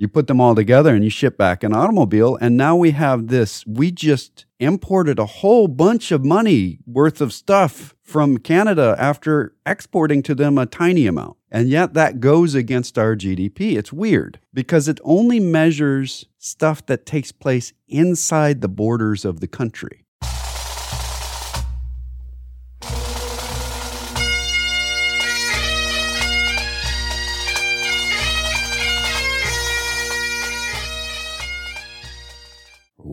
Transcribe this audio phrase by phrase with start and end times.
[0.00, 2.38] You put them all together and you ship back an automobile.
[2.40, 3.66] And now we have this.
[3.66, 10.22] We just imported a whole bunch of money worth of stuff from Canada after exporting
[10.22, 11.36] to them a tiny amount.
[11.50, 13.76] And yet that goes against our GDP.
[13.76, 19.48] It's weird because it only measures stuff that takes place inside the borders of the
[19.48, 20.06] country.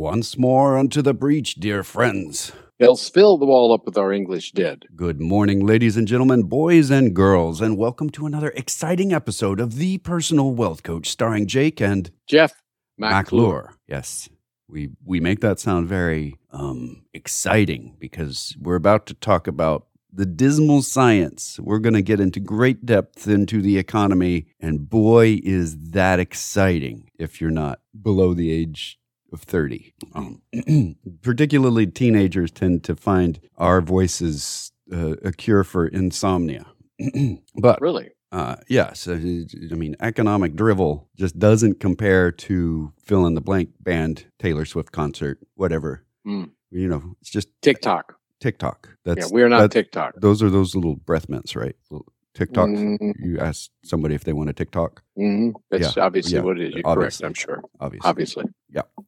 [0.08, 2.54] Once more unto the breach, dear friends.
[2.80, 4.86] Else fill the wall up with our English dead.
[4.96, 9.76] Good morning, ladies and gentlemen, boys and girls, and welcome to another exciting episode of
[9.76, 12.54] The Personal Wealth Coach, starring Jake and Jeff
[12.98, 13.74] McClure.
[13.86, 14.30] Yes,
[14.70, 20.26] we we make that sound very um, exciting because we're about to talk about the
[20.26, 21.60] dismal science.
[21.60, 27.12] We're going to get into great depth into the economy, and boy, is that exciting!
[27.20, 28.98] If you're not below the age
[29.34, 29.94] of 30.
[30.14, 30.42] Um,
[31.22, 36.66] particularly teenagers tend to find our voices uh, a cure for insomnia.
[37.56, 38.10] but Really?
[38.32, 44.26] uh, yes, I mean, economic drivel just doesn't compare to fill in the blank band,
[44.40, 46.06] Taylor Swift concert, whatever.
[46.26, 46.52] Mm.
[46.72, 48.16] You know, it's just TikTok.
[48.40, 48.90] TikTok.
[49.06, 50.14] That's yeah, we're not that- TikTok.
[50.18, 51.76] Those are those little breath mints, right?
[51.90, 52.06] Little
[52.38, 52.70] TikTok.
[52.70, 53.14] Mhm.
[53.20, 55.54] You ask somebody if they want a TikTok, Mhm.
[55.72, 56.74] That's obviously yeah, what it is.
[56.76, 57.24] You're obviously.
[57.24, 57.62] correct, I'm sure.
[57.80, 58.10] obviously.
[58.10, 58.44] Obviously.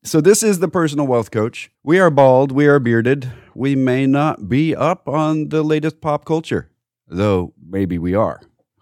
[0.04, 1.72] So this is the personal wealth coach.
[1.84, 3.32] We are bald, we are bearded.
[3.54, 6.70] We may not be up on the latest pop culture,
[7.08, 8.40] though maybe we are.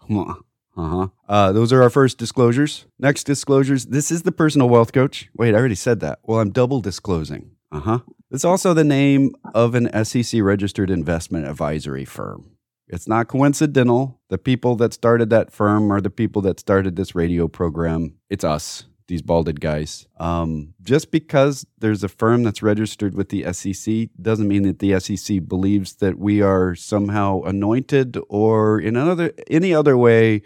[0.78, 1.08] Uh-huh.
[1.28, 2.86] Uh, those are our first disclosures.
[3.00, 3.86] Next disclosures.
[3.86, 5.28] This is the personal wealth coach.
[5.36, 6.20] Wait, I already said that.
[6.22, 7.50] Well, I'm double disclosing.
[7.72, 7.98] Uh-huh.
[8.30, 12.52] It's also the name of an SEC registered investment advisory firm.
[12.88, 14.20] It's not coincidental.
[14.28, 18.14] The people that started that firm are the people that started this radio program.
[18.30, 20.06] It's us, these balded guys.
[20.18, 24.98] Um, just because there's a firm that's registered with the SEC doesn't mean that the
[25.00, 30.42] SEC believes that we are somehow anointed or in another any other way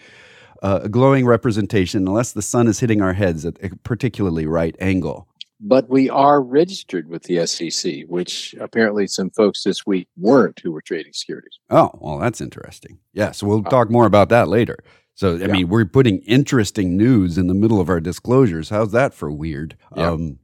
[0.63, 4.77] uh, a glowing representation, unless the sun is hitting our heads at a particularly right
[4.81, 5.29] angle.
[5.65, 10.73] But we are registered with the SEC, which apparently some folks this week weren't who
[10.73, 11.59] were trading securities.
[11.71, 12.99] Oh, well, that's interesting.
[13.13, 14.79] Yeah, so we'll talk more about that later.
[15.15, 15.47] So, I Yeah.
[15.53, 18.71] mean, we're putting interesting news in the middle of our disclosures.
[18.71, 19.77] How's that for weird?
[19.95, 20.11] Yeah.
[20.11, 20.39] Um,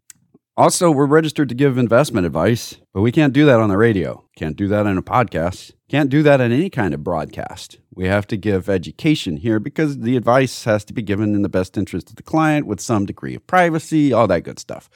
[0.58, 4.24] also, we're registered to give investment advice, but we can't do that on the radio.
[4.34, 5.70] Can't do that in a podcast.
[5.88, 7.78] Can't do that in any kind of broadcast.
[7.94, 11.48] We have to give education here because the advice has to be given in the
[11.48, 14.90] best interest of the client with some degree of privacy, all that good stuff.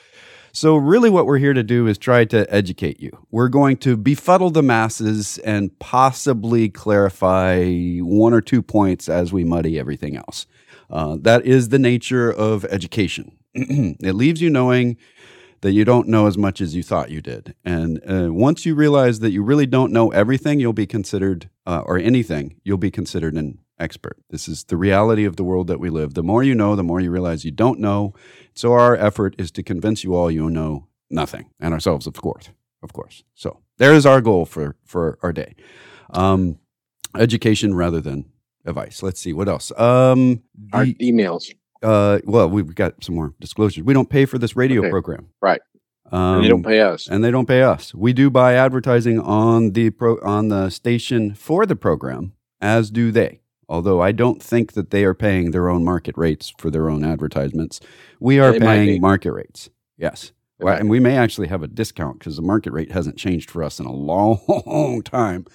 [0.50, 3.24] So, really, what we're here to do is try to educate you.
[3.30, 9.44] We're going to befuddle the masses and possibly clarify one or two points as we
[9.44, 10.46] muddy everything else.
[10.90, 13.38] Uh, that is the nature of education.
[13.54, 14.96] it leaves you knowing
[15.62, 17.54] that you don't know as much as you thought you did.
[17.64, 21.82] And uh, once you realize that you really don't know everything, you'll be considered, uh,
[21.86, 24.16] or anything, you'll be considered an expert.
[24.30, 26.14] This is the reality of the world that we live.
[26.14, 28.12] The more you know, the more you realize you don't know.
[28.54, 32.50] So our effort is to convince you all you know nothing, and ourselves, of course,
[32.82, 33.24] of course.
[33.34, 35.54] So there is our goal for for our day,
[36.10, 36.58] um,
[37.16, 38.26] education rather than
[38.64, 39.02] advice.
[39.02, 39.72] Let's see what else.
[39.78, 40.42] Um,
[40.72, 41.52] Our emails.
[41.82, 43.84] Uh, well, we've got some more disclosures.
[43.84, 44.90] We don't pay for this radio Okay.
[44.90, 45.60] program, Right.
[46.10, 47.08] Um, and they don't pay us.
[47.08, 47.94] and they don't pay us.
[47.94, 53.10] We do buy advertising on the pro on the station for the program, as do
[53.10, 53.40] they.
[53.68, 57.02] Although I don't think that they are paying their own market rates for their own
[57.04, 57.80] advertisements,
[58.20, 59.70] we are They paying market rates.
[59.96, 63.50] Yes, Well, and we may actually have a discount because the market rate hasn't changed
[63.50, 65.46] for us in a long time.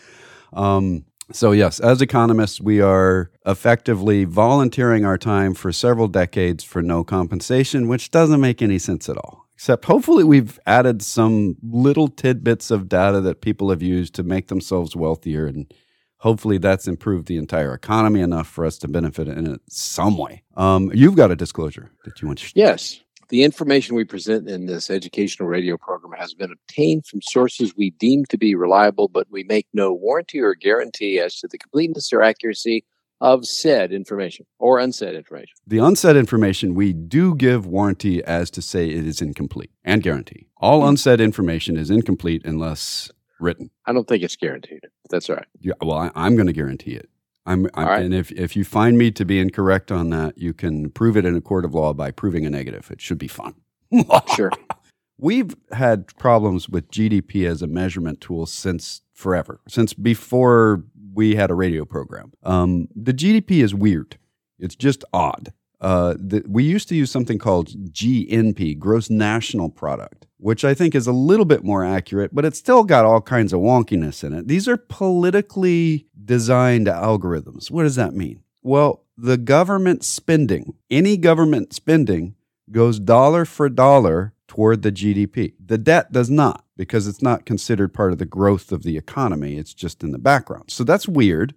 [0.54, 6.82] Um, so yes, as economists, we are effectively volunteering our time for several decades for
[6.82, 9.48] no compensation, which doesn't make any sense at all.
[9.56, 14.48] Except hopefully we've added some little tidbits of data that people have used to make
[14.48, 15.74] themselves wealthier and
[16.18, 20.44] hopefully that's improved the entire economy enough for us to benefit in some way.
[20.56, 23.02] Um, you've got a disclosure that you want to Yes.
[23.30, 27.90] The information we present in this educational radio program has been obtained from sources we
[27.92, 32.14] deem to be reliable, but we make no warranty or guarantee as to the completeness
[32.14, 32.86] or accuracy
[33.20, 35.54] of said information or unsaid information.
[35.66, 40.48] The unsaid information, we do give warranty as to say it is incomplete and guarantee.
[40.58, 40.90] All Hmm.
[40.90, 43.72] unsaid information is incomplete unless written.
[43.86, 44.80] I don't think it's guaranteed.
[44.82, 45.46] But that's all right.
[45.60, 47.10] Yeah, well, I, I'm going to guarantee it.
[47.48, 48.04] I'm, I'm right.
[48.04, 51.26] and if, if you find me to be incorrect on that, you can prove it
[51.26, 52.92] in a court of law by proving a negative.
[52.92, 53.56] It should be fun.
[54.36, 54.52] Sure.
[55.18, 60.84] We've had problems with GDP as a measurement tool since forever, since before
[61.14, 62.34] we had a radio program.
[62.44, 64.20] Um, the GDP is weird.
[64.60, 65.54] It's just odd.
[65.80, 70.96] Uh, the, we used to use something called GNP, gross national product, which I think
[70.96, 74.34] is a little bit more accurate, but it's still got all kinds of wonkiness in
[74.34, 74.48] it.
[74.48, 77.70] These are politically designed algorithms.
[77.70, 78.44] What does that mean?
[78.64, 82.36] Well, the government spending, any government spending,
[82.72, 85.54] goes dollar for dollar toward the GDP.
[85.64, 89.58] The debt does not because it's not considered part of the growth of the economy.
[89.58, 90.66] It's just in the background.
[90.70, 91.54] So that's weird.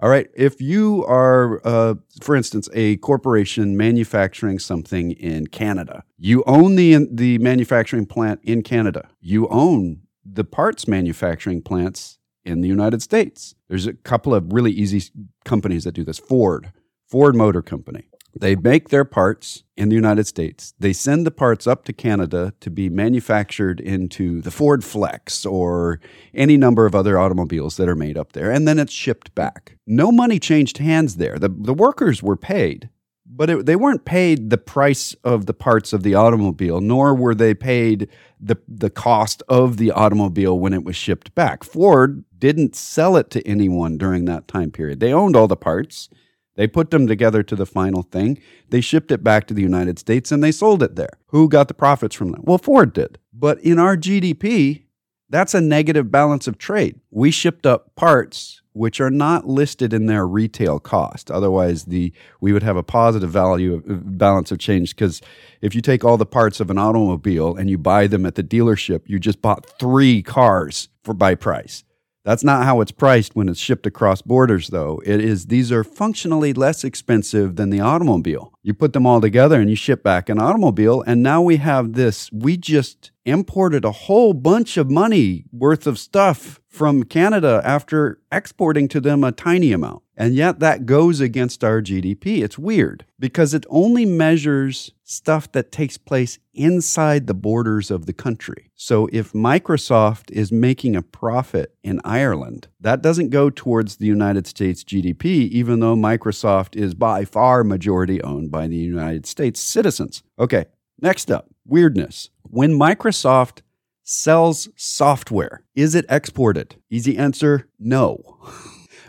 [0.00, 0.28] All right.
[0.34, 7.06] If you are, uh, for instance, a corporation manufacturing something in Canada, you own the,
[7.10, 13.54] the manufacturing plant in Canada, you own the parts manufacturing plants in the United States.
[13.68, 15.02] There's a couple of really easy
[15.44, 16.72] companies that do this Ford,
[17.06, 18.08] Ford Motor Company.
[18.34, 20.74] They make their parts in the United States.
[20.78, 26.00] They send the parts up to Canada to be manufactured into the Ford Flex or
[26.32, 29.76] any number of other automobiles that are made up there, and then it's shipped back.
[29.86, 31.38] No money changed hands there.
[31.38, 32.88] The, the workers were paid,
[33.26, 37.34] but it, they weren't paid the price of the parts of the automobile, nor were
[37.34, 38.08] they paid
[38.40, 41.64] the, the cost of the automobile when it was shipped back.
[41.64, 45.00] Ford didn't sell it to anyone during that time period.
[45.00, 46.08] They owned all the parts
[46.54, 48.38] they put them together to the final thing.
[48.68, 51.18] They shipped it back to the United States and they sold it there.
[51.28, 52.44] Who got the profits from that?
[52.44, 53.18] Well, Ford did.
[53.32, 54.84] But in our GDP,
[55.28, 57.00] that's a negative balance of trade.
[57.10, 61.30] We shipped up parts which are not listed in their retail cost.
[61.30, 65.20] Otherwise, the we would have a positive value of, balance of change because
[65.60, 68.42] if you take all the parts of an automobile and you buy them at the
[68.42, 71.84] dealership, you just bought 3 cars for by price.
[72.24, 75.02] That's not how it's priced when it's shipped across borders, though.
[75.04, 78.51] It is these are functionally less expensive than the automobile.
[78.64, 81.94] You put them all together and you ship back an automobile, and now we have
[81.94, 82.30] this.
[82.32, 88.88] We just imported a whole bunch of money worth of stuff from Canada after exporting
[88.88, 90.02] to them a tiny amount.
[90.16, 92.42] And yet that goes against our GDP.
[92.42, 98.12] It's weird because it only measures stuff that takes place inside the borders of the
[98.12, 98.70] country.
[98.74, 104.46] So if Microsoft is making a profit in Ireland, that doesn't go towards the United
[104.46, 110.22] States GDP, even though Microsoft is by far majority owned by the United States citizens.
[110.38, 110.66] Okay,
[111.00, 112.30] next up weirdness.
[112.42, 113.60] When Microsoft
[114.02, 116.76] sells software, is it exported?
[116.90, 118.38] Easy answer no.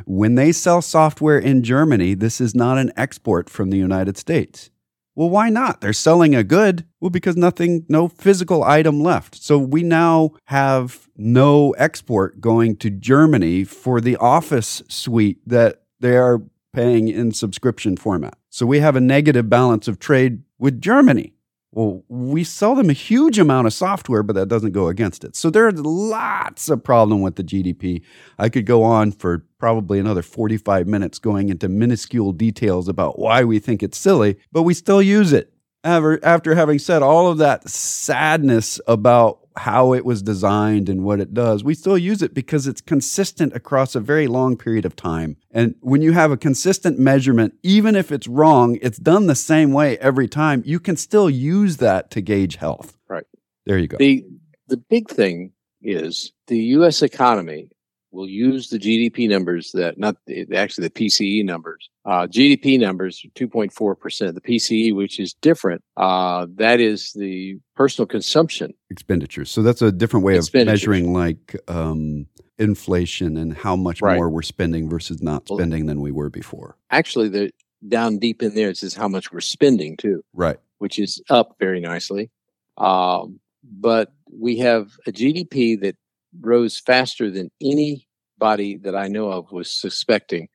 [0.05, 4.71] When they sell software in Germany, this is not an export from the United States.
[5.15, 5.81] Well, why not?
[5.81, 6.85] They're selling a good.
[6.99, 9.35] Well, because nothing, no physical item left.
[9.35, 16.17] So we now have no export going to Germany for the Office suite that they
[16.17, 16.41] are
[16.73, 18.35] paying in subscription format.
[18.49, 21.33] So we have a negative balance of trade with Germany.
[21.75, 25.35] Well, we sell them a huge amount of software, but that doesn't go against it.
[25.35, 28.03] So there's lots of problem with the GDP.
[28.37, 33.43] I could go on for probably another 45 minutes going into minuscule details about why
[33.43, 35.52] we think it's silly, but we still use it.
[35.83, 41.33] After having said all of that sadness about how it was designed and what it
[41.33, 41.63] does.
[41.63, 45.37] We still use it because it's consistent across a very long period of time.
[45.51, 49.71] And when you have a consistent measurement, even if it's wrong, it's done the same
[49.71, 50.63] way every time.
[50.65, 52.97] You can still use that to gauge health.
[53.07, 53.25] Right.
[53.65, 53.97] There you go.
[53.97, 54.25] The
[54.67, 55.51] the big thing
[55.81, 57.69] is the US economy
[58.13, 60.15] will use the GDP numbers that not
[60.53, 61.89] actually the PCE numbers.
[62.05, 64.35] Uh, GDP numbers 2.4 percent.
[64.35, 69.49] The PCE, which is different, uh, that is the personal consumption expenditures.
[69.49, 74.15] So that's a different way of measuring like um, inflation and how much right.
[74.15, 76.77] more we're spending versus not spending well, than we were before.
[76.91, 77.51] Actually, the
[77.87, 80.23] down deep in there it says how much we're spending too.
[80.33, 80.57] Right.
[80.77, 82.29] Which is up very nicely.
[82.77, 85.95] Um, but we have a GDP that
[86.41, 90.47] rose faster than anybody that I know of was suspecting.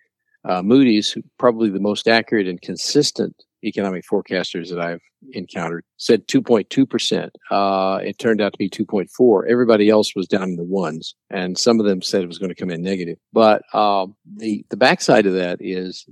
[0.45, 7.31] Uh, Moody's, probably the most accurate and consistent economic forecasters that I've encountered, said 2.2%.
[7.51, 9.49] Uh, it turned out to be 2.4.
[9.49, 12.51] Everybody else was down in the ones, and some of them said it was going
[12.51, 13.19] to come in negative.
[13.33, 16.07] But um, the the backside of that is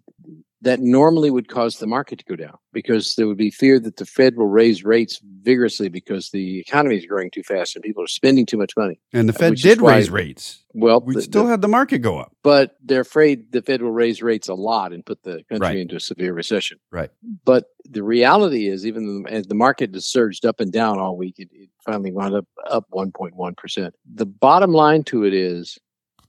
[0.66, 3.98] that normally would cause the market to go down because there would be fear that
[3.98, 8.02] the Fed will raise rates vigorously because the economy is growing too fast and people
[8.02, 8.98] are spending too much money.
[9.12, 10.64] And the uh, Fed did why, raise rates.
[10.74, 13.80] Well, we the, still the, had the market go up, but they're afraid the Fed
[13.80, 15.76] will raise rates a lot and put the country right.
[15.76, 16.78] into a severe recession.
[16.90, 17.10] Right.
[17.44, 21.36] But the reality is, even as the market has surged up and down all week,
[21.38, 23.94] it, it finally wound up up 1.1 percent.
[24.12, 25.78] The bottom line to it is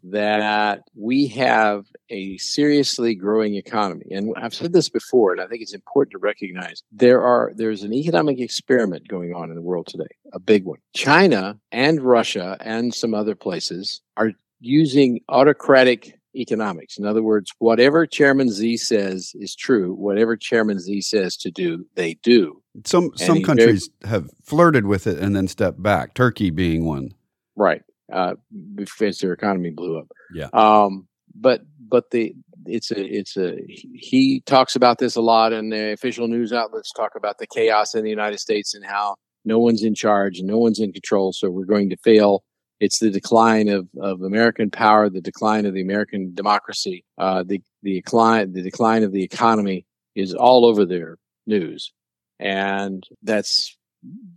[0.04, 4.06] that we have a seriously growing economy.
[4.12, 7.84] And I've said this before, and I think it's important to recognize there are there's
[7.84, 10.80] an economic experiment going on in the world today, a big one.
[10.94, 16.98] China and Russia and some other places are using autocratic economics.
[16.98, 19.94] In other words, whatever Chairman Xi says is true.
[19.94, 22.62] Whatever Chairman Xi says to do, they do.
[22.86, 26.14] Some some countries have flirted with it and then stepped back.
[26.14, 27.12] Turkey being one.
[27.56, 27.82] Right.
[28.12, 28.36] Uh,
[28.76, 30.08] because their economy blew up.
[30.34, 30.48] Yeah.
[30.54, 32.34] Um, but but the
[32.66, 36.92] it's a it's a he talks about this a lot, and the official news outlets
[36.92, 40.48] talk about the chaos in the United States and how no one's in charge and
[40.48, 42.44] no one's in control, so we're going to fail.
[42.80, 47.62] It's the decline of, of American power, the decline of the American democracy, uh, the
[47.82, 49.86] the decline the decline of the economy
[50.16, 51.92] is all over their news,
[52.40, 53.76] and that's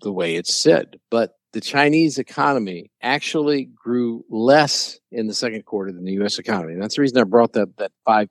[0.02, 0.98] the way it's said.
[1.10, 6.38] But the Chinese economy actually grew less in the second quarter than the U.S.
[6.38, 6.72] economy.
[6.74, 8.28] And that's the reason I brought that that five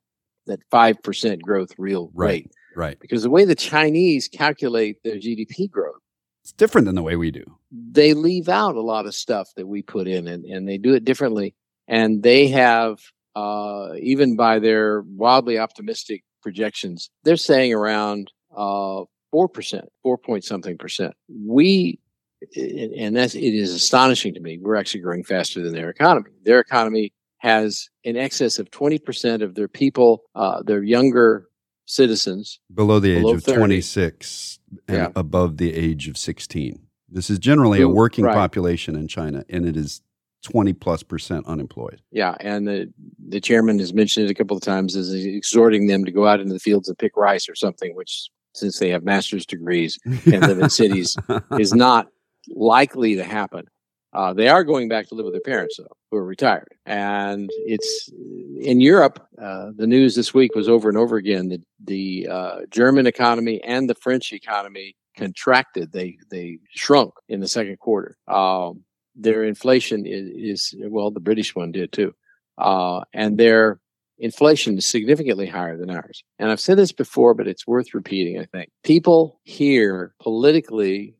[0.47, 2.27] that five percent growth real Right.
[2.45, 2.99] rate Right.
[2.99, 5.99] because the way the Chinese calculate their GDP growth,
[6.43, 7.43] It's different than the way we do.
[7.71, 10.93] they leave out a lot of stuff that we put in, and, and they do
[10.93, 11.55] it differently.
[11.87, 12.99] And they have
[13.35, 20.43] uh, even by their wildly optimistic projections, they're saying around uh, four percent, four point
[20.45, 21.13] something percent.
[21.45, 21.99] We
[22.55, 24.57] and that's it is astonishing to me.
[24.61, 26.31] We're actually growing faster than their economy.
[26.43, 31.47] Their economy has in excess of 20% of their people, uh, their younger
[31.85, 32.59] citizens.
[32.73, 33.57] Below the age Below of 30.
[33.57, 35.07] 26 and Yeah.
[35.15, 36.79] above the age of 16.
[37.09, 38.35] This is generally a working right.
[38.35, 40.01] population in China, and it is
[40.43, 42.01] 20 plus percent unemployed.
[42.11, 42.93] Yeah, and the
[43.27, 46.39] the chairman has mentioned it a couple of times as exhorting them to go out
[46.39, 50.41] into the fields and pick rice or something, which since they have master's degrees and
[50.41, 51.17] live in cities
[51.59, 52.07] is not
[52.47, 53.65] likely to happen.
[54.11, 56.73] Uh, they are going back to live with their parents, though, who are retired.
[56.85, 58.09] And it's
[58.59, 59.25] in Europe.
[59.39, 63.61] Uh, the news this week was over and over again that the uh, German economy
[63.63, 65.91] and the French economy contracted.
[65.91, 68.17] They they shrunk in the second quarter.
[68.27, 68.83] Um,
[69.15, 72.15] their inflation is, is well, the British one did too,
[72.57, 73.79] uh, and their
[74.17, 76.23] inflation is significantly higher than ours.
[76.39, 78.39] And I've said this before, but it's worth repeating.
[78.39, 81.15] I think people here politically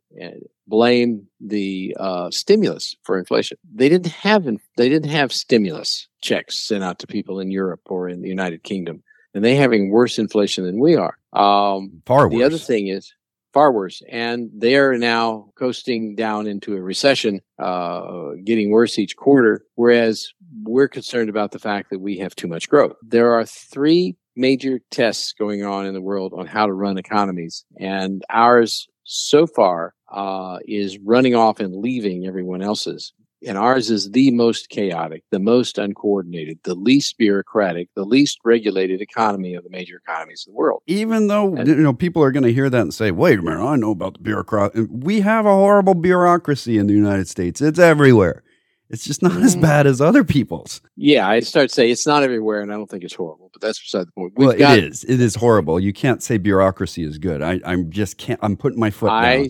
[0.68, 3.58] blame the uh, stimulus for inflation.
[3.74, 4.46] They didn't have
[4.78, 8.64] they didn't have stimulus checks sent out to people in Europe or in the United
[8.64, 11.18] Kingdom, and they having worse inflation than we are.
[11.34, 12.38] Um, Far worse.
[12.38, 13.14] the other thing is
[13.54, 19.16] far worse, and they are now coasting down into a recession, uh, getting worse each
[19.16, 19.66] quarter.
[19.76, 20.32] Whereas
[20.64, 22.94] we're concerned about the fact that we have too much growth.
[23.02, 27.66] There are three major tests going on in the world on how to run economies,
[27.80, 33.12] and ours so far uh, is running off and leaving everyone else's.
[33.48, 39.00] And ours is the most chaotic, the most uncoordinated, the least bureaucratic, the least regulated
[39.02, 40.84] economy of the major economies of the world.
[40.88, 43.42] Even though And- you know people are going to hear that and say, "Wait a
[43.42, 47.62] minute, I know about the bureaucracy." We have a horrible bureaucracy in the United States.
[47.62, 48.44] It's everywhere.
[48.90, 49.62] It's just not as Mm.
[49.62, 50.82] bad as other people's.
[50.96, 53.62] Yeah, I start to say it's not everywhere, and I don't think it's horrible, but
[53.62, 54.34] that's beside the point.
[54.36, 55.04] We've well, got, it is.
[55.04, 55.80] It is horrible.
[55.80, 57.44] You can't say bureaucracy is good.
[57.44, 58.40] I, I'm just can't.
[58.42, 59.50] I'm putting my foot I, down.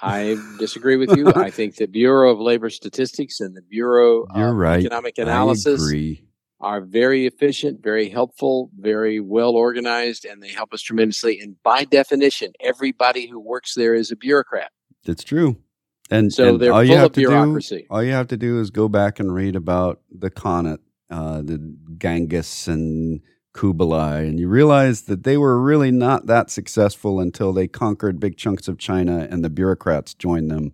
[0.00, 1.32] I disagree with you.
[1.34, 4.80] I think the Bureau of Labor Statistics and the Bureau You're of right.
[4.80, 5.92] Economic Analysis
[6.60, 11.40] are very efficient, very helpful, very well organized, and they help us tremendously.
[11.40, 14.70] And by definition, everybody who works there is a bureaucrat.
[15.04, 15.56] That's true.
[16.10, 18.36] And So and they're all you full have of to do, all you have to
[18.36, 20.78] do is go back and read about the Khanate,
[21.10, 23.20] uh, the Genghis and
[23.54, 28.36] Kublai, and you realize that they were really not that successful until they conquered big
[28.36, 30.72] chunks of China and the bureaucrats joined them.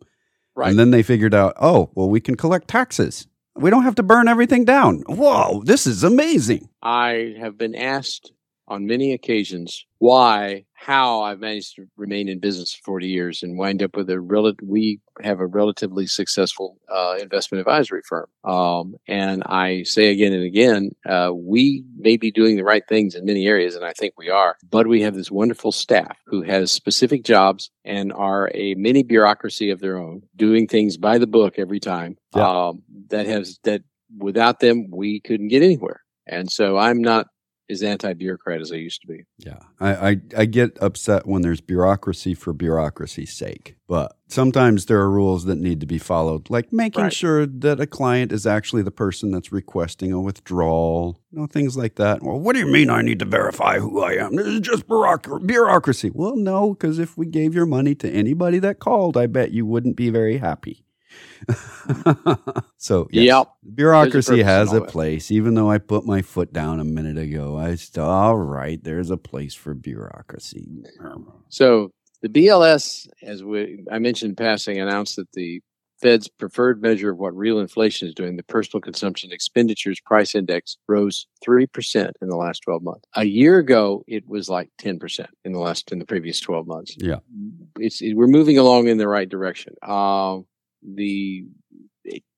[0.55, 0.69] Right.
[0.69, 3.27] And then they figured out, oh, well, we can collect taxes.
[3.55, 5.03] We don't have to burn everything down.
[5.07, 6.69] Whoa, this is amazing.
[6.83, 8.33] I have been asked
[8.69, 13.57] on many occasions why, how I've managed to remain in business for 40 years and
[13.57, 18.27] wind up with a rel- we have a relatively successful uh, investment advisory firm.
[18.43, 23.15] Um, and I say again and again, uh, we may be doing the right things
[23.15, 26.43] in many areas, and I think we are, but we have this wonderful staff who
[26.43, 31.29] has specific jobs and are a mini bureaucracy of their own, doing things by the
[31.29, 32.17] book every time.
[32.35, 32.49] Yeah.
[32.49, 33.83] Um, that has that
[34.19, 36.01] without them, we couldn't get anywhere.
[36.27, 37.27] And so I'm not
[37.73, 39.25] as anti-bureaucrat as I used to be.
[39.39, 45.01] Yeah, I, I I get upset when there's bureaucracy for bureaucracy's sake, but sometimes there
[45.01, 47.13] are rules that need to be followed, like making Right.
[47.13, 51.77] sure that a client is actually the person that's requesting a withdrawal, you know, things
[51.77, 52.23] like that.
[52.23, 54.37] Well, what do you mean I need to verify who I am?
[54.37, 55.47] This is just bureaucracy.
[55.47, 56.11] bureaucracy.
[56.15, 59.67] Well, no, because if we gave your money to anybody that called, I bet you
[59.67, 60.85] wouldn't be very happy.
[62.77, 63.49] so yes, Yep.
[63.75, 65.31] bureaucracy has a place.
[65.31, 68.83] Even though I put my foot down a minute ago, I still all right.
[68.83, 70.85] There's a place for bureaucracy.
[71.49, 71.91] So
[72.23, 75.61] the BLS, as we I mentioned in passing, announced that the
[76.01, 80.77] Fed's preferred measure of what real inflation is doing, the personal consumption expenditures price index
[80.89, 83.03] rose 3% in the last 12 months.
[83.15, 86.97] A year ago, it was like 10% in the last, in the previous 12 months.
[86.99, 87.21] Yeah.
[87.79, 89.75] It's, it, we're moving along in the right direction.
[89.81, 90.39] Uh,
[90.83, 91.45] the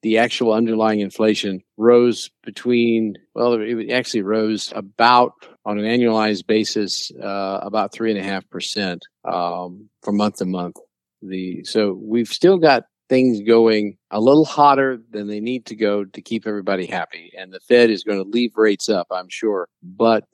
[0.02, 5.32] the actual underlying inflation rose between well it actually rose about
[5.64, 10.44] on an annualized basis uh, about three and a half percent um, from month to
[10.44, 10.76] month.
[11.22, 16.04] The so we've still got things going a little hotter than they need to go
[16.04, 17.32] to keep everybody happy.
[17.36, 19.68] And the fed is going to leave rates up i'm sure.
[19.82, 20.24] But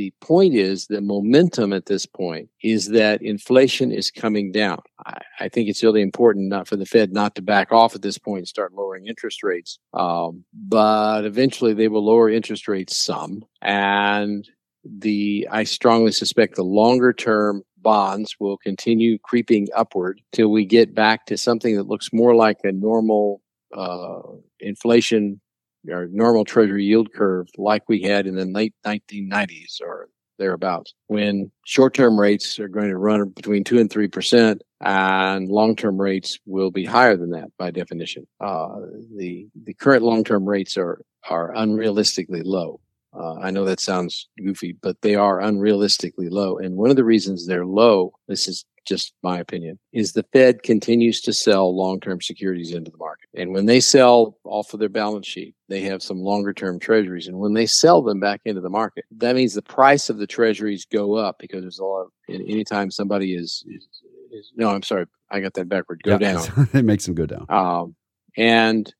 [0.00, 4.80] the point is the momentum at this point is that inflation is coming down.
[5.04, 8.00] I, I, think it's really important not for the Fed not to back off at
[8.00, 9.78] this point and start lowering interest rates.
[9.92, 13.44] Um, but eventually they will lower interest rates some.
[13.60, 14.48] And
[14.82, 20.94] the, I strongly suspect the longer term bonds will continue creeping upward till we get
[20.94, 23.42] back to something that looks more like a normal
[23.76, 24.22] uh,
[24.60, 25.42] inflation
[25.90, 30.08] our normal treasury yield curve like we had in the late 1990s or
[30.38, 30.94] thereabouts.
[31.06, 36.70] When short-term rates are going to run between 2 and 3% and long-term rates will
[36.70, 38.26] be higher than that by definition.
[38.40, 38.76] Uh,
[39.16, 42.80] the the current long-term rates are are unrealistically low.
[43.12, 46.58] Uh, I know that sounds goofy, but they are unrealistically low.
[46.58, 50.62] And one of the reasons they're low, this is just my opinion, is the Fed
[50.64, 53.28] continues to sell long term securities into the market.
[53.34, 57.28] And when they sell off of their balance sheet, they have some longer term treasuries.
[57.28, 60.26] And when they sell them back into the market, that means the price of the
[60.26, 63.86] treasuries go up because there's a lot of, anytime somebody is, is,
[64.32, 66.68] is no, I'm sorry, I got that backward, go yeah, down.
[66.74, 67.46] it makes them go down.
[67.48, 67.94] Um,
[68.36, 68.92] and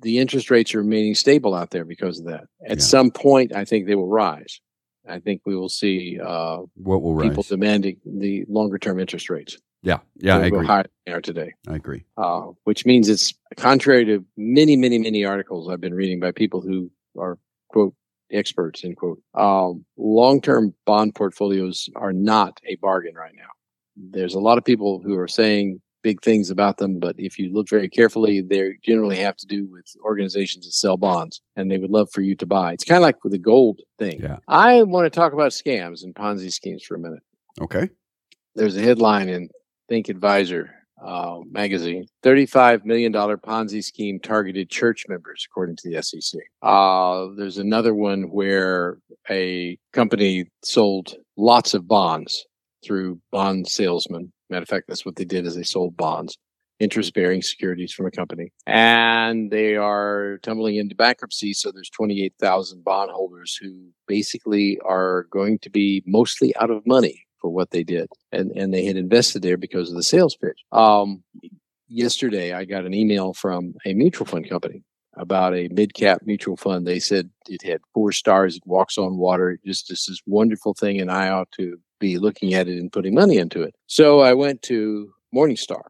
[0.00, 2.44] the interest rates are remaining stable out there because of that.
[2.68, 2.84] At yeah.
[2.84, 4.60] some point, I think they will rise.
[5.08, 7.48] I think we will see uh, what will people rise?
[7.48, 9.58] demanding the longer term interest rates.
[9.82, 10.66] Yeah, yeah, I agree.
[10.66, 11.52] Higher than they are today.
[11.68, 12.04] I agree.
[12.16, 16.62] Uh, which means it's contrary to many, many, many articles I've been reading by people
[16.62, 17.94] who are quote
[18.32, 19.20] experts end quote.
[19.34, 23.50] Um, long term bond portfolios are not a bargain right now.
[23.96, 27.52] There's a lot of people who are saying big things about them, but if you
[27.52, 31.78] look very carefully, they generally have to do with organizations that sell bonds and they
[31.78, 32.74] would love for you to buy.
[32.74, 34.20] It's kind of like with the gold thing.
[34.20, 34.36] Yeah.
[34.46, 37.22] I want to talk about scams and Ponzi schemes for a minute.
[37.60, 37.88] Okay.
[38.54, 39.48] There's a headline in
[39.90, 40.68] ThinkAdvisor
[41.02, 46.40] uh, magazine $35 million Ponzi scheme targeted church members, according to the SEC.
[46.62, 48.98] Uh, there's another one where
[49.30, 52.46] a company sold lots of bonds
[52.84, 56.38] through bond salesmen Matter of fact, that's what they did is they sold bonds,
[56.78, 58.52] interest bearing securities from a company.
[58.68, 61.54] And they are tumbling into bankruptcy.
[61.54, 67.50] So there's 28,000 bondholders who basically are going to be mostly out of money for
[67.50, 68.06] what they did.
[68.30, 70.60] And, and they had invested there because of the sales pitch.
[70.70, 71.24] Um,
[71.88, 74.84] yesterday, I got an email from a mutual fund company
[75.16, 76.86] about a mid cap mutual fund.
[76.86, 80.74] They said it had four stars, it walks on water, it just is this wonderful
[80.74, 83.74] thing, and I ought to be looking at it and putting money into it.
[83.86, 85.82] So I went to Morningstar,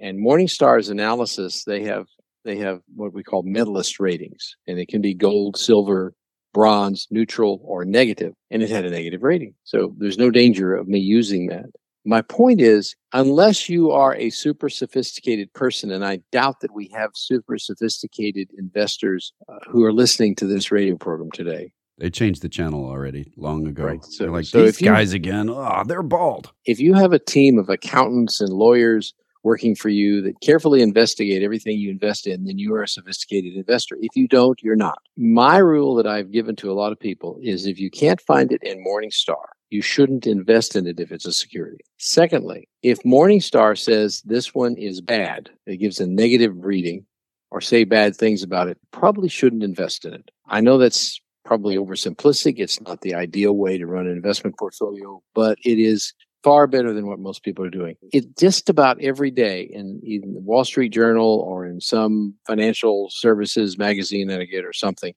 [0.00, 2.06] and Morningstar's analysis they have
[2.44, 6.14] they have what we call medalist ratings, and it can be gold, silver,
[6.54, 9.54] bronze, neutral, or negative, and it had a negative rating.
[9.64, 11.66] So there's no danger of me using that.
[12.06, 16.88] My point is, unless you are a super sophisticated person, and I doubt that we
[16.94, 22.42] have super sophisticated investors uh, who are listening to this radio program today, they changed
[22.42, 23.84] the channel already long ago.
[23.84, 24.04] Right.
[24.04, 25.50] So, they're like so these guys you, again.
[25.50, 26.52] Oh, they're bald.
[26.64, 31.42] If you have a team of accountants and lawyers working for you that carefully investigate
[31.42, 33.96] everything you invest in, then you are a sophisticated investor.
[34.00, 34.98] If you don't, you're not.
[35.16, 38.52] My rule that I've given to a lot of people is if you can't find
[38.52, 41.84] it in Morningstar, you shouldn't invest in it if it's a security.
[41.98, 47.04] Secondly, if Morningstar says this one is bad, it gives a negative reading
[47.50, 50.30] or say bad things about it, probably shouldn't invest in it.
[50.48, 52.54] I know that's probably oversimplistic.
[52.58, 56.92] It's not the ideal way to run an investment portfolio, but it is far better
[56.92, 57.96] than what most people are doing.
[58.12, 63.08] It just about every day in, in the Wall Street Journal or in some financial
[63.10, 65.14] services magazine that I get or something,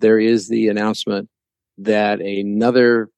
[0.00, 1.28] there is the announcement
[1.78, 3.10] that another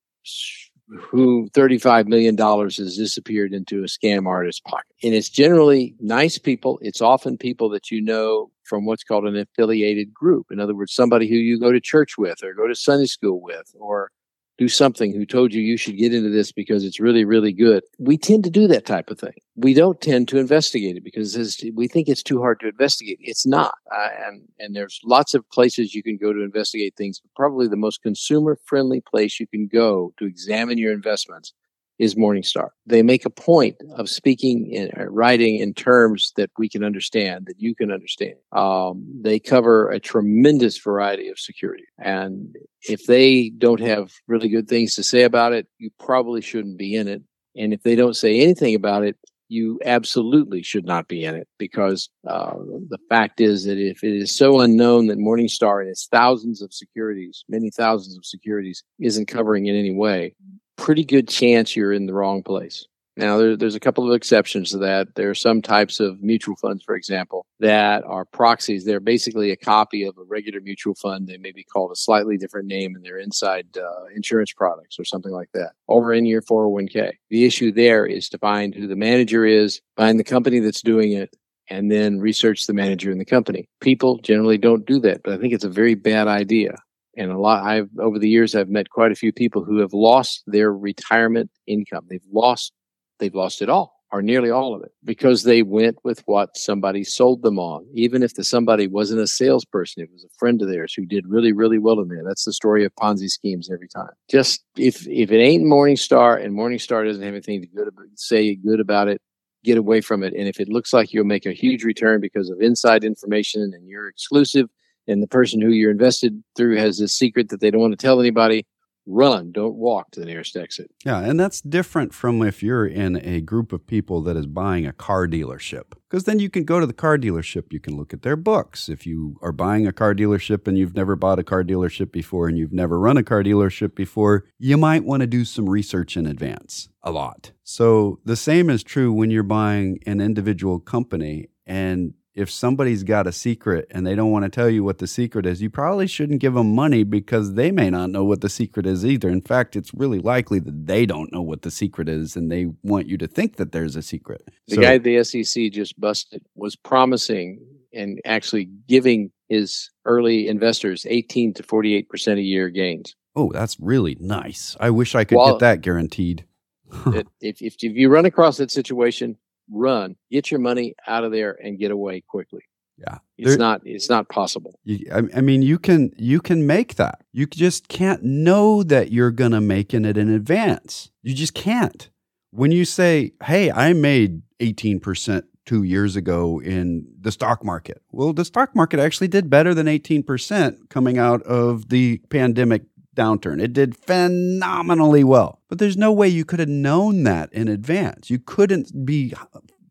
[0.89, 4.95] who $35 million has disappeared into a scam artist's pocket.
[5.03, 6.79] And it's generally nice people.
[6.83, 10.47] It's often people that you know from what's called an affiliated group.
[10.51, 13.41] In other words, somebody who you go to church with or go to Sunday school
[13.41, 14.11] with or
[14.59, 17.83] do something who told you you should get into this because it's really, really good.
[17.99, 19.35] We tend to do that type of thing.
[19.57, 21.37] We don't tend to investigate it because
[21.75, 23.19] we think it's too hard to investigate.
[23.21, 23.75] It's not.
[23.91, 27.21] Uh, and, and there's lots of places you can go to investigate things.
[27.35, 31.53] Probably the most consumer friendly place you can go to examine your investments
[31.99, 32.71] is Morningstar.
[32.87, 37.47] They make a point of speaking and uh, writing in terms that we can understand,
[37.47, 38.35] that you can understand.
[38.53, 41.85] Um, they cover a tremendous variety of security.
[41.99, 46.79] And if they don't have really good things to say about it, you probably shouldn't
[46.79, 47.23] be in it.
[47.57, 49.17] And if they don't say anything about it,
[49.49, 52.55] you absolutely should not be in it because uh,
[52.89, 56.73] the fact is that if it is so unknown that Morningstar and its thousands of
[56.73, 60.35] securities, many thousands of securities, isn't covering in any way,
[60.77, 62.87] pretty good chance you're in the wrong place.
[63.17, 65.15] Now, there, there's a couple of exceptions to that.
[65.15, 68.85] There are some types of mutual funds, for example, that are proxies.
[68.85, 71.29] They're basically a copy of a regular mutual fund.
[71.29, 75.05] They may be called a slightly different name and they're inside uh, insurance products or
[75.05, 77.13] something like that, or in your 401k.
[77.31, 81.13] The issue there is to find who the manager is, find the company that's doing
[81.13, 81.37] it,
[81.71, 83.69] and then research the manager and the company.
[83.81, 86.77] People generally don't do that, but I think it's a very bad idea
[87.17, 89.93] and a lot i've over the years i've met quite a few people who have
[89.93, 92.07] lost their retirement income.
[92.09, 92.73] They've lost
[93.19, 97.03] they've lost it all or nearly all of it because they went with what somebody
[97.03, 97.85] sold them on.
[97.95, 101.27] Even if the somebody wasn't a salesperson it was a friend of theirs who did
[101.27, 102.23] really really well in there.
[102.25, 104.13] That's the story of ponzi schemes every time.
[104.31, 108.55] Just if if it ain't morningstar and morningstar doesn't have anything to good about, say
[108.55, 109.21] good about it
[109.65, 110.35] get away from it.
[110.35, 113.89] And if it looks like you'll make a huge return because of inside information and
[113.89, 114.69] you're exclusive
[115.07, 117.97] and the person who you're invested through has this secret that they don't want to
[117.97, 118.67] tell anybody,
[119.07, 120.91] run, don't walk to the nearest exit.
[121.05, 124.87] Yeah, and that's different from if you're in a group of people that is buying
[124.87, 125.93] a car dealership.
[126.09, 128.89] Because then you can go to the car dealership, you can look at their books.
[128.89, 132.49] If you are buying a car dealership and you've never bought a car dealership before
[132.49, 136.17] and you've never run a car dealership before, you might want to do some research
[136.17, 136.89] in advance.
[137.03, 137.53] A lot.
[137.63, 143.27] So the same is true when you're buying an individual company and if somebody's got
[143.27, 146.07] a secret and they don't want to tell you what the secret is, you probably
[146.07, 149.29] shouldn't give them money because they may not know what the secret is either.
[149.29, 152.67] In fact, it's really likely that they don't know what the secret is and they
[152.83, 154.49] want you to think that there's a secret.
[154.67, 157.61] The so, guy the SEC just busted was promising
[157.93, 163.15] and actually giving his early investors 18 to 48% a year gains.
[163.37, 164.77] Oh, that's really nice.
[164.81, 166.45] I wish I could well, get that guaranteed.
[167.07, 169.37] if, if, if you run across that situation,
[169.71, 172.63] run, get your money out of there and get away quickly.
[172.99, 173.19] Yeah.
[173.37, 174.79] It's there, not it's not possible.
[174.85, 177.23] You, I, mean you can you can make that.
[177.33, 181.11] You just can't know that you're going to make in it in advance.
[181.23, 182.09] You just can't.
[182.51, 188.33] When you say, "Hey, I made 18% 2 years ago in the stock market." Well,
[188.33, 192.83] the stock market actually did better than 18% coming out of the pandemic
[193.15, 193.63] downturn.
[193.63, 195.61] It did phenomenally well.
[195.69, 198.31] But there's no way you could have known that in advance.
[198.31, 199.35] You couldn't be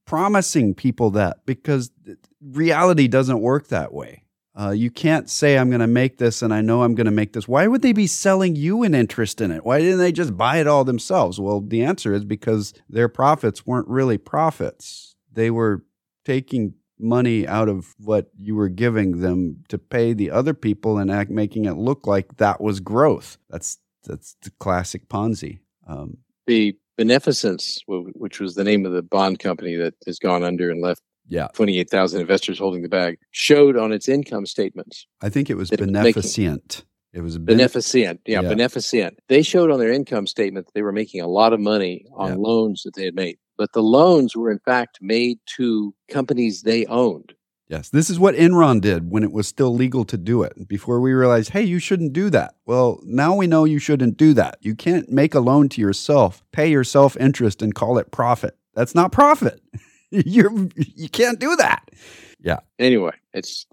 [0.06, 1.92] promising people that because
[2.42, 4.24] reality doesn't work that way.
[4.56, 7.12] Uh, you can't say, I'm going to make this and I know I'm going to
[7.12, 7.48] make this.
[7.48, 9.66] Why would they be selling you an interest in it?
[9.66, 11.40] Why didn't they just buy it all themselves?
[11.40, 15.16] Well, the answer is because their profits weren't really profits.
[15.32, 15.84] They were
[16.24, 21.12] taking money out of what you were giving them to pay the other people and
[21.12, 23.38] act making it look like that was growth.
[23.49, 25.60] That's that's the classic Ponzi.
[25.88, 30.69] Um, the Beneficence, which was the name of the bond company that has gone under
[30.69, 31.47] and left yeah.
[31.53, 35.08] 28,000 investors holding the bag, showed on its income statements.
[35.21, 36.86] I think it was beneficent.
[37.12, 38.21] It was beneficent.
[38.25, 39.19] Yeah, yeah, beneficent.
[39.27, 42.32] They showed on their income statement that they were making a lot of money on
[42.32, 42.38] yeah.
[42.38, 46.86] loans that they had made but the loans were in fact made to companies they
[46.86, 47.34] owned.
[47.68, 50.68] Yes, this is what Enron did when it was still legal to do it.
[50.68, 52.56] Before we realized, hey, you shouldn't do that.
[52.66, 54.58] Well, now we know you shouldn't do that.
[54.62, 58.58] You can't make a loan to yourself, pay yourself interest, and call it profit.
[58.76, 59.62] That's not profit.
[60.12, 61.89] You're you can't do that.
[62.39, 62.60] Yeah.
[62.78, 63.66] Anyway, it's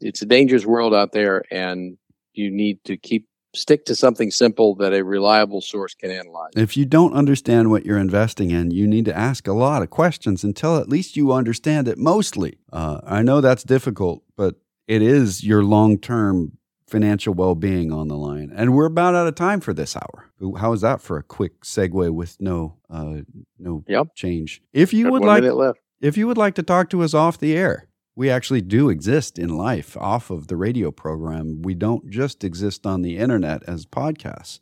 [0.00, 1.96] it's a dangerous world out there, and
[2.32, 6.52] you need to keep stick to something simple that a reliable source can analyze.
[6.56, 9.90] If you don't understand what you're investing in, you need to ask a lot of
[9.90, 12.58] questions until at least you understand it mostly.
[12.72, 18.08] Uh, I know that's difficult, but it is your long term financial well being on
[18.08, 18.52] the line.
[18.54, 20.30] And we're about out of time for this hour.
[20.58, 23.22] How is that for a quick segue with no uh,
[23.58, 24.14] no yep.
[24.14, 24.62] change?
[24.72, 27.56] If you Got would like if you would like to talk to us off the
[27.56, 31.62] air, we actually do exist in life off of the radio program.
[31.62, 34.60] We don't just exist on the internet as podcasts.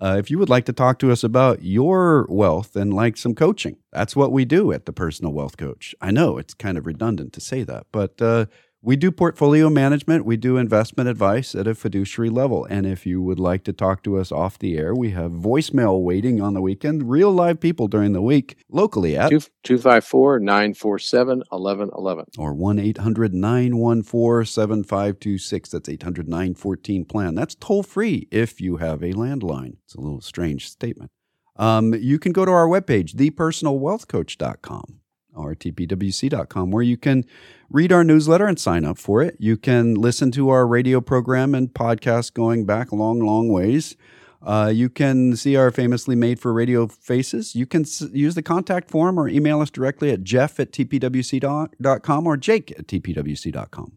[0.00, 3.34] Uh, if you would like to talk to us about your wealth and like some
[3.34, 5.94] coaching, that's what we do at the Personal Wealth Coach.
[6.00, 8.46] I know it's kind of redundant to say that, but uh,
[8.84, 12.64] we do portfolio management, we do investment advice at a fiduciary level.
[12.64, 16.02] And if you would like to talk to us off the air, we have voicemail
[16.02, 22.24] waiting on the weekend, real live people during the week locally at 254 947 1111
[22.36, 25.70] or 1 800 914 7526.
[25.70, 27.36] That's 800 914 plan.
[27.36, 29.76] That's toll free if you have a landline.
[29.84, 31.12] It's a little strange statement.
[31.54, 35.01] Um, you can go to our webpage, thepersonalwealthcoach.com
[35.34, 37.24] or tpwc.com, where you can
[37.70, 39.36] read our newsletter and sign up for it.
[39.38, 43.96] You can listen to our radio program and podcast going back long, long ways.
[44.44, 47.54] Uh, you can see our famously made for radio faces.
[47.54, 52.26] You can s- use the contact form or email us directly at jeff at tpwc.com
[52.26, 53.92] or jake at tpwc.com.